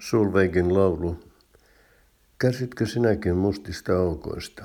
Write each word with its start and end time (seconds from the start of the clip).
Sulveikin 0.00 0.74
laulu. 0.74 1.16
Kärsitkö 2.38 2.86
sinäkin 2.86 3.36
mustista 3.36 3.96
aukoista? 3.98 4.62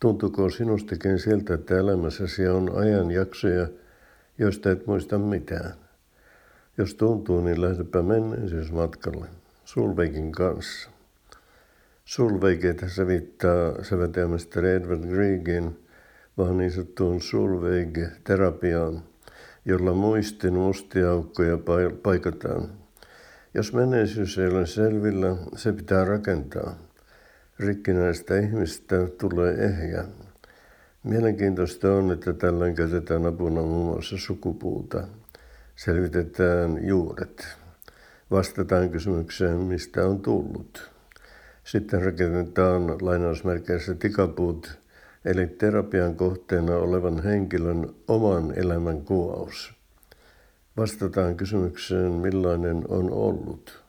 Tuntuuko 0.00 0.50
sinustakin 0.50 1.18
siltä, 1.18 1.54
että 1.54 1.78
elämässäsi 1.78 2.48
on 2.48 2.76
ajanjaksoja, 2.76 3.68
joista 4.38 4.70
et 4.70 4.86
muista 4.86 5.18
mitään? 5.18 5.74
Jos 6.76 6.94
tuntuu, 6.94 7.40
niin 7.40 7.62
lähdepä 7.62 8.02
menneisyysmatkalle 8.02 9.26
Sulveikin 9.64 10.32
kanssa. 10.32 10.90
Sulveike 12.04 12.74
tässä 12.74 13.06
viittaa 13.06 13.84
säveltäjämestari 13.84 14.70
Edward 14.70 15.08
Griegin 15.08 15.86
vaan 16.36 16.58
niin 16.58 16.72
sanottuun 16.72 17.20
Sulveig-terapiaan, 17.20 19.02
jolla 19.64 19.92
muistin 19.92 20.54
mustia 20.54 21.10
aukkoja 21.10 21.58
paikataan. 22.02 22.87
Jos 23.58 23.72
menneisyys 23.72 24.38
ei 24.38 24.48
ole 24.48 24.66
selvillä, 24.66 25.36
se 25.56 25.72
pitää 25.72 26.04
rakentaa. 26.04 26.78
Rikkinäistä 27.58 28.38
ihmistä 28.38 28.96
tulee 29.20 29.54
ehjä. 29.54 30.04
Mielenkiintoista 31.02 31.94
on, 31.94 32.12
että 32.12 32.32
tällöin 32.32 32.74
käytetään 32.74 33.26
apuna 33.26 33.62
muun 33.62 33.86
muassa 33.86 34.18
sukupuuta. 34.18 35.08
Selvitetään 35.76 36.86
juuret. 36.86 37.46
Vastataan 38.30 38.90
kysymykseen, 38.90 39.56
mistä 39.56 40.06
on 40.06 40.20
tullut. 40.20 40.90
Sitten 41.64 42.02
rakennetaan 42.02 42.96
lainausmerkeissä 43.00 43.94
tikapuut, 43.94 44.78
eli 45.24 45.46
terapian 45.46 46.14
kohteena 46.14 46.76
olevan 46.76 47.22
henkilön 47.22 47.94
oman 48.08 48.52
elämän 48.56 49.00
kuvaus. 49.00 49.77
Vastataan 50.78 51.36
kysymykseen, 51.36 52.12
millainen 52.12 52.84
on 52.88 53.10
ollut, 53.12 53.84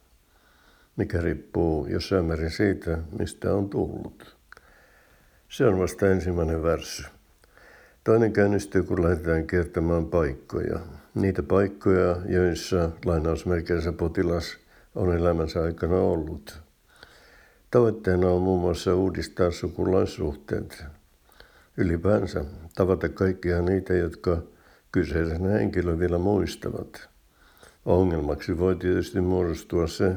mikä 0.95 1.21
riippuu 1.21 1.85
jossain 1.85 2.25
määrin 2.25 2.51
siitä, 2.51 2.97
mistä 3.19 3.53
on 3.53 3.69
tullut. 3.69 4.37
Se 5.49 5.65
on 5.65 5.79
vasta 5.79 6.07
ensimmäinen 6.07 6.63
värssy. 6.63 7.03
Toinen 8.03 8.33
käynnistyy, 8.33 8.83
kun 8.83 9.03
lähdetään 9.03 9.47
kiertämään 9.47 10.05
paikkoja. 10.05 10.79
Niitä 11.15 11.43
paikkoja, 11.43 12.15
joissa 12.25 12.91
lainausmerkeissä 13.05 13.91
potilas 13.91 14.57
on 14.95 15.17
elämänsä 15.17 15.63
aikana 15.63 15.95
ollut. 15.95 16.61
Tavoitteena 17.71 18.29
on 18.29 18.41
muun 18.41 18.61
muassa 18.61 18.95
uudistaa 18.95 19.51
sukulaissuhteet. 19.51 20.83
Ylipäänsä 21.77 22.45
tavata 22.75 23.09
kaikkia 23.09 23.61
niitä, 23.61 23.93
jotka 23.93 24.41
kyseisen 24.91 25.45
henkilön 25.45 25.99
vielä 25.99 26.17
muistavat. 26.17 27.09
Ongelmaksi 27.85 28.57
voi 28.57 28.75
tietysti 28.75 29.21
muodostua 29.21 29.87
se, 29.87 30.15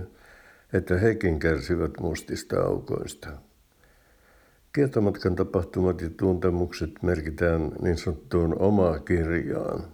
että 0.72 0.98
hekin 0.98 1.38
kärsivät 1.38 2.00
mustista 2.00 2.60
aukoista. 2.60 3.28
Kiertomatkan 4.72 5.36
tapahtumat 5.36 6.00
ja 6.00 6.10
tuntemukset 6.10 6.90
merkitään 7.02 7.72
niin 7.82 7.98
sanottuun 7.98 8.58
omaa 8.58 8.98
kirjaan. 8.98 9.84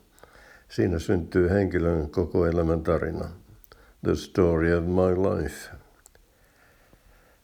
Siinä 0.69 0.99
syntyy 0.99 1.51
henkilön 1.51 2.11
koko 2.11 2.47
elämän 2.47 2.83
tarina. 2.83 3.29
The 4.05 4.15
story 4.15 4.75
of 4.75 4.85
my 4.85 5.17
life. 5.17 5.71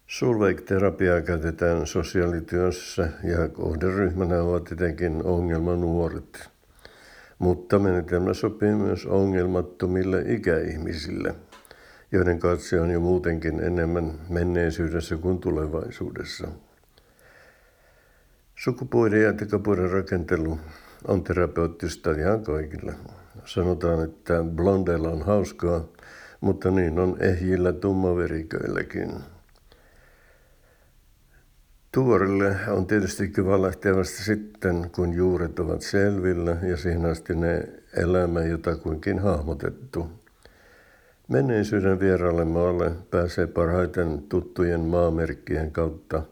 Sulveik-terapiaa 0.07 1.21
käytetään 1.21 1.87
sosiaalityössä 1.87 3.09
ja 3.23 3.49
kohderyhmänä 3.49 4.43
ovat 4.43 4.73
etenkin 4.73 5.25
ongelmanuoret. 5.25 6.54
Mutta 7.45 7.79
menetelmä 7.79 8.35
sopii 8.35 8.75
myös 8.75 9.07
ongelmattomille 9.07 10.25
ikäihmisille, 10.27 11.35
joiden 12.13 12.39
katse 12.39 12.81
on 12.81 12.91
jo 12.91 13.01
muutenkin 13.01 13.61
enemmän 13.61 14.13
menneisyydessä 14.29 15.17
kuin 15.17 15.39
tulevaisuudessa. 15.39 16.49
Sukupuiden 18.57 19.23
ja 19.23 19.33
tikapuiden 19.33 19.91
rakentelu 19.91 20.59
on 21.09 21.25
terapeuttista 21.25 22.11
ihan 22.11 22.43
kaikille. 22.43 22.95
Sanotaan, 23.45 24.05
että 24.05 24.45
blondeilla 24.57 25.09
on 25.09 25.23
hauskaa, 25.23 25.85
mutta 26.41 26.71
niin 26.71 26.99
on 26.99 27.17
ehjillä 27.21 27.73
tummaveriköilläkin. 27.73 29.11
Tuorille 31.95 32.57
on 32.69 32.87
tietysti 32.87 33.29
kiva 33.29 33.63
lähteä 33.63 33.97
vasta 33.97 34.23
sitten, 34.23 34.91
kun 34.95 35.13
juuret 35.13 35.59
ovat 35.59 35.83
selvillä 35.83 36.57
ja 36.63 36.77
siihen 36.77 37.07
asti 37.07 37.35
ne 37.35 37.69
elämä 37.97 38.41
jotakuinkin 38.41 39.19
hahmotettu. 39.19 40.09
Menneisyyden 41.29 42.01
vieraalle 42.01 42.45
maalle 42.45 42.93
pääsee 43.11 43.47
parhaiten 43.47 44.23
tuttujen 44.29 44.81
maamerkkien 44.81 45.71
kautta. 45.71 46.23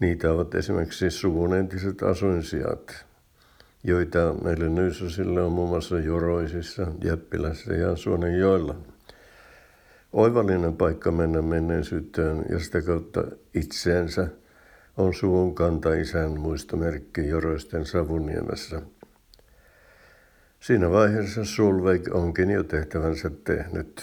Niitä 0.00 0.32
ovat 0.32 0.54
esimerkiksi 0.54 1.10
suvun 1.10 1.54
entiset 1.54 2.02
asuinsijat, 2.02 3.04
joita 3.84 4.34
meille 4.44 4.68
Nyysosille 4.68 5.42
on 5.42 5.52
muun 5.52 5.68
muassa 5.68 5.98
Joroisissa, 5.98 6.86
Jäppilässä 7.04 7.74
ja 7.74 7.96
Suonenjoella. 7.96 8.74
Oivallinen 10.12 10.76
paikka 10.76 11.10
mennä 11.10 11.42
menneisyyteen 11.42 12.44
ja 12.50 12.58
sitä 12.58 12.82
kautta 12.82 13.24
itseensä– 13.54 14.28
on 14.98 15.14
suvun 15.14 15.54
kantaisän 15.54 16.40
muistomerkki 16.40 17.28
Joroisten 17.28 17.86
Savuniemessä. 17.86 18.82
Siinä 20.60 20.90
vaiheessa 20.90 21.44
Sulveig 21.44 22.14
onkin 22.14 22.50
jo 22.50 22.64
tehtävänsä 22.64 23.30
tehnyt. 23.44 24.02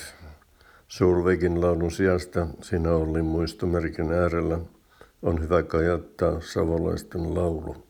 Sulveigin 0.88 1.62
laulun 1.62 1.92
sijasta 1.92 2.48
siinä 2.62 2.92
Ollin 2.92 3.26
muistomerkin 3.26 4.12
äärellä 4.12 4.60
on 5.22 5.42
hyvä 5.42 5.64
kajattaa 5.64 6.42
savolaisten 6.42 7.36
laulu. 7.36 7.85